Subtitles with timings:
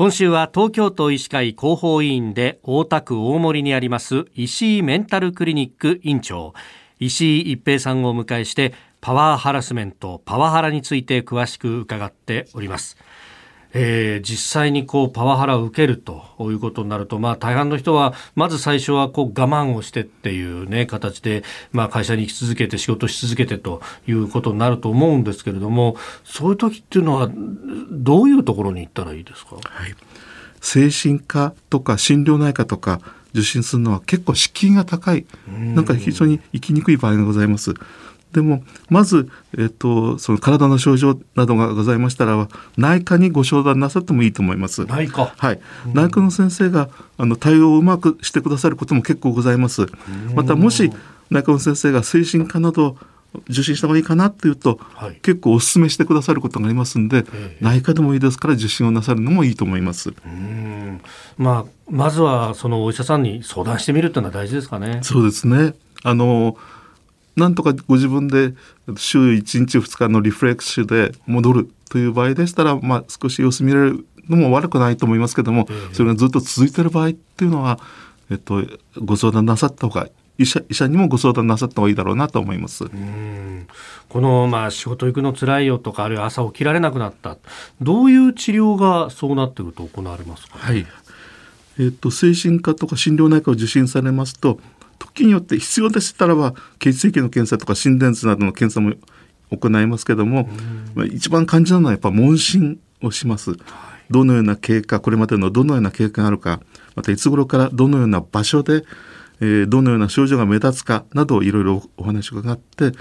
[0.00, 6.54] 今週は東京都医師会広報委員で大田区大森にあります石井メンタルクリニック院長。
[6.98, 12.96] 石井一平さんをお迎えしてパワーハラスメントパワハラについて詳しく伺っております。
[13.72, 27.30] えー、実際にこうパワハラを受けるということになると、まあ、大半の人はまず最初はこう我慢をしてっていう、ね、形で、まあ、会社に行き続けて仕事し続けてということになると思うんですけれどもそういう時っていうのは
[27.90, 29.94] どういうところに行ったらいいですか、はい、
[30.60, 33.00] 精神科とか心療内科とか
[33.32, 35.24] 受診するのは結構敷居が高い。
[35.48, 37.74] なんか非常に生きにくい場合がございます。
[38.32, 44.84] でもまず、えっと、その体の症状などがございましたら内科にご相談なさってもいいと思います。
[44.84, 45.60] 内科はい、
[45.92, 49.86] 内科の先生があの対応をうまくしてくださることも結構ございます。
[50.34, 50.92] またもし
[51.30, 52.96] 内科の先生が精神科など
[53.48, 60.12] 受診した方がいいかなっていうと、はい、結構お勧めしてくださることがありますんで、えー、内科でもいいですから受診をなさるのもいいと思います。
[61.38, 65.00] まあまずはそのお医者さんに相談してみるというのは大事ですかね。
[65.02, 65.74] そうですね。
[66.02, 66.56] あの
[67.40, 68.54] なんとかご自分で
[68.96, 77.80] 週1日2日のリフレッシュで戻るという場合でしたら、まあ、少し様子見れるのも悪くないと思いますけども、えー、それがずっと続いている場合っていうのは、
[78.30, 78.62] えっと、
[78.96, 82.84] ご相談なさった方が医者医者にもご相談なさった方がいいだろうなと思います。
[84.08, 87.36] このまあ仕事行くの辛いよとかあるいは朝起きられなくなった
[87.80, 90.86] どういう治療がそうなってくると行われますか、はい。
[91.78, 94.58] えっと精神科とか心療内科を受診されますと
[95.00, 98.94] 時によって必要でしたらば血液の検査とか心電図などの検査も
[99.50, 100.48] 行いますけども、
[100.94, 103.56] まあ、一番肝心なのはやっぱ問診をします。
[104.10, 106.60] どのような経過これまでのどのような経過があるか
[106.96, 108.84] またいつ頃からどのような場所で、
[109.40, 112.92] えー、どのような症状が目立つかなどいろいろお話を伺って、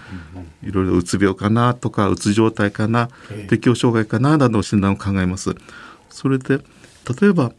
[0.63, 3.09] いろいろうつ病かなとかうつ状態かな、
[3.50, 5.56] 適応障害かななどの診断を考えます。
[6.09, 7.52] それで例えば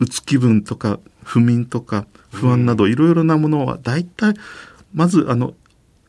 [0.00, 2.06] うつ気分とか不眠とか
[2.40, 4.34] 不安などいろいろなものは大体
[4.94, 5.54] まずあの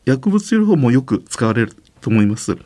[0.04, 2.56] 薬物療法もよく使われると思います。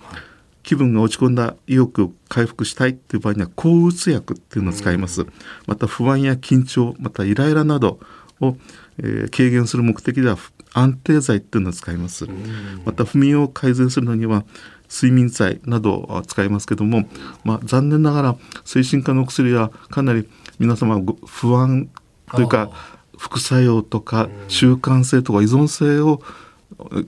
[0.62, 5.26] 気分が落ち込んだ意欲を回復したいという場合には抗うつ薬っていうのを使います。
[5.66, 8.00] また不安や緊張、またイライラなど
[8.40, 8.56] を、
[8.98, 10.38] えー、軽減する目的では
[10.72, 12.26] 安定剤っていうのを使います。
[12.84, 14.44] また不眠を改善するのには
[14.90, 17.08] 睡眠剤などを使いますけども、
[17.44, 20.28] まあ、残念ながら精神科の薬はかなり
[20.58, 21.88] 皆様不安
[22.32, 22.70] というか
[23.18, 26.22] 副作用とか習慣性とか依存性を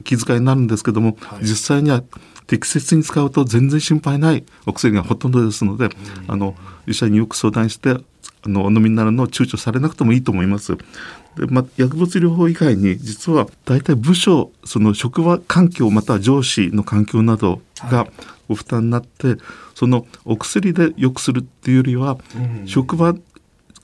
[0.04, 2.02] 気遣いになるんですけども、はい、実際には
[2.46, 5.88] 適切に使うと全然心配ないお薬がほとんどですので、
[6.28, 6.54] あの
[6.86, 10.76] 医者によく相談してあのお飲みになるのを躊躇されなくてもいいと思います。
[10.76, 18.06] でま薬物療法以外に実は大体部署その職場環境または上司の環境などが
[18.48, 19.38] ご負担になって、はい、
[19.74, 23.14] そのお薬で良くするっていうよりは、うん、職場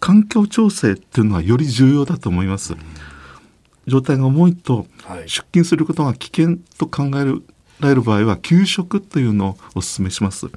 [0.02, 2.74] 環境調整っていうのはより重要だと思います。
[3.86, 4.88] 状態が重いと
[5.26, 7.24] 出勤することが危険と考え
[7.78, 10.48] られる場合は休職というのをお勧めします。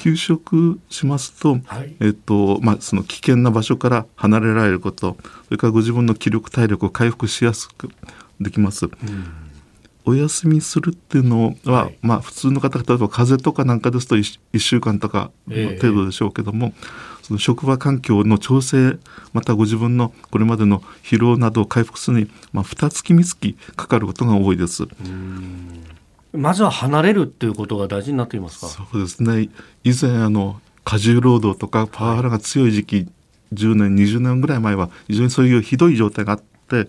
[0.00, 7.90] 休職しますと、はい、えっとまあその危険な場所から離れられること、それからご自分の気力体力を回復しやすく
[8.40, 8.88] できます。
[10.06, 19.00] お休みするっていうのは、はい、まあ普通の方例えば風邪とかなんかですと 1, 1週間とか程度でしょうけども、えーその職場環境の調整
[19.32, 24.84] またご自分のこれまでの疲労などを回復するに、まあ、2月3月かかることが多いです。
[26.32, 28.68] まずは離れるっていうことが大事になっていますか？
[28.68, 29.48] そうですね。
[29.82, 33.08] 以前あの過重労働とかパワハラが強い時期、はい、
[33.54, 36.88] 10年20年ぐらい前は非常にそういうひどい状態があって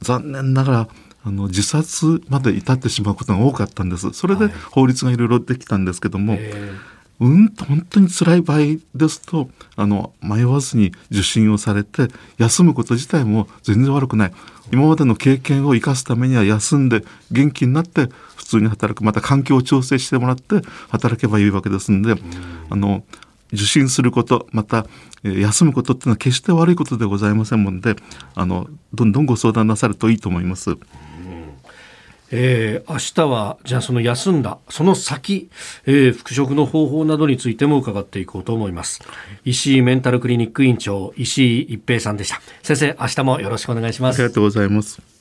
[0.00, 0.88] 残念ながら
[1.24, 4.12] あの自殺まで至ってしまうことが多かったんです。
[4.12, 6.42] それで法律がいろいろできたんですけども、はい
[7.20, 8.58] うん本当に辛い場合
[8.94, 12.08] ですとあの迷わずに受診をされて
[12.38, 14.32] 休むこと自体も全然悪くない。
[14.72, 22.14] 今までの経験を生かすためには休んで元気になって普通に働くまた環境を調整してもらって働けばいいわけですんで、
[22.70, 23.02] あの
[23.52, 24.86] 受診することまた、
[25.24, 27.96] えー、休むことっていうのは決して悪いことでございませんので
[28.34, 30.76] あのどんどんご相談なさるといいと思います。
[32.30, 35.50] えー、明日はじゃあその休んだその先、
[35.86, 39.00] えー、復職の方法などについても伺っていこうと思います。
[39.44, 42.40] 石井メンタルクリニック院長石井一平さんでした。
[42.62, 44.16] 先生明日もよろしくお願いします。
[44.20, 45.17] ありがとうございます